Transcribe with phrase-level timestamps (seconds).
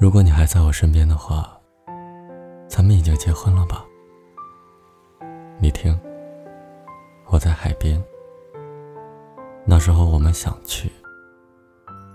[0.00, 1.58] 如果你还在我身边的话，
[2.68, 3.84] 咱们已经结婚了吧？
[5.58, 5.98] 你听，
[7.26, 8.00] 我在海边。
[9.64, 10.88] 那时候我们想去，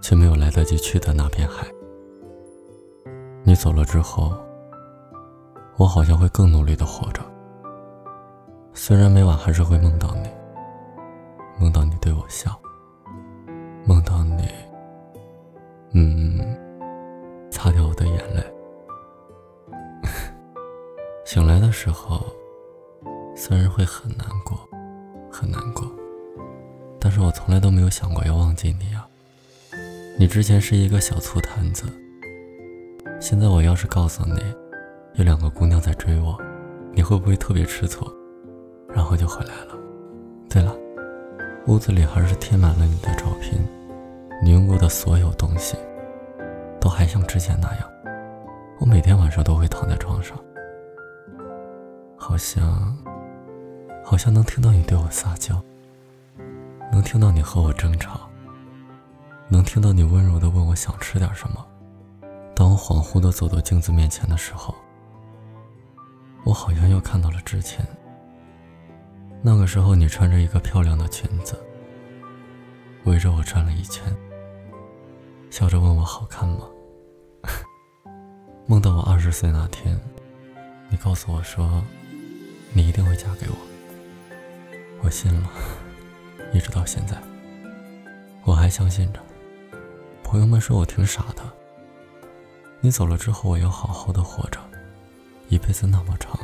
[0.01, 1.67] 却没有来得及去的那片海。
[3.43, 4.31] 你走了之后，
[5.75, 7.21] 我好像会更努力的活着。
[8.73, 10.29] 虽然每晚还是会梦到你，
[11.59, 12.57] 梦到你对我笑，
[21.25, 22.25] 醒来的时候，
[23.33, 24.59] 虽然会很难过，
[25.31, 25.89] 很难过。
[26.99, 29.07] 但是我从来都没有想过要忘记你啊！
[30.19, 31.85] 你之前是一个小醋坛子，
[33.21, 34.41] 现在我要是告诉你，
[35.15, 36.37] 有两个姑娘在追我，
[36.93, 38.05] 你会不会特别吃醋，
[38.89, 39.77] 然后就回来了？
[40.49, 40.75] 对了，
[41.67, 43.57] 屋子里还是贴满了你的照片，
[44.43, 45.77] 你用过的所有东西，
[46.81, 47.89] 都还像之前那样。
[48.79, 50.37] 我每天晚上都会躺在床上，
[52.25, 52.97] 好像，
[54.01, 55.61] 好像能听到你对我撒娇。
[56.89, 58.29] 能听到你和我争吵，
[59.49, 61.63] 能听到你温柔的问我想吃点什么。
[62.55, 64.73] 当我恍惚的走到镜子面前的时候，
[66.45, 67.85] 我好像又看到了之前。
[69.41, 71.61] 那个时候，你穿着一个漂亮的裙子，
[73.03, 74.01] 围着我转了一圈，
[75.49, 76.61] 笑着问我好看吗？
[78.65, 79.99] 梦到我二十岁那天，
[80.89, 81.83] 你告诉我说，
[82.73, 83.55] 你一定会嫁给我。
[85.01, 85.49] 我信了。
[86.53, 87.17] 一直到现在，
[88.43, 89.19] 我还相信着。
[90.23, 91.41] 朋友们说我挺傻的。
[92.79, 94.59] 你走了之后，我要好好的活着，
[95.49, 96.37] 一辈子那么长，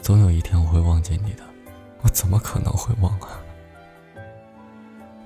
[0.00, 1.44] 总有一天我会忘记你的。
[2.02, 3.38] 我怎么可能会忘啊？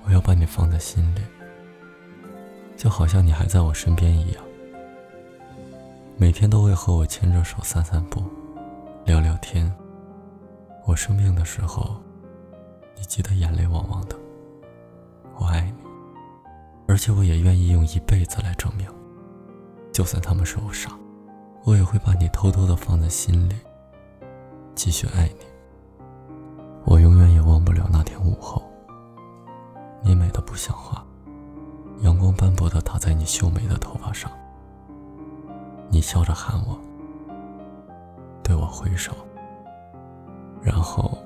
[0.04, 1.20] 我要把你放在心里，
[2.76, 4.44] 就好像你还在我身边一样。
[6.18, 8.22] 每天都会和我牵着手散散步，
[9.06, 9.72] 聊聊天。
[10.84, 11.96] 我生病的时候。
[12.96, 14.16] 你记得眼泪汪汪的，
[15.36, 15.74] 我爱你，
[16.86, 18.86] 而且我也愿意用一辈子来证明。
[19.92, 20.90] 就算他们说我傻，
[21.64, 23.56] 我也会把你偷偷的放在心里，
[24.76, 25.44] 继续爱你。
[26.84, 28.62] 我永远也忘不了那天午后，
[30.02, 31.04] 你美的不像话，
[32.00, 34.30] 阳光斑驳的打在你秀美的头发上，
[35.90, 36.78] 你笑着喊我，
[38.42, 39.12] 对我挥手，
[40.64, 41.23] 然后。